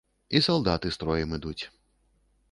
[0.37, 1.59] І салдаты строем ідуць.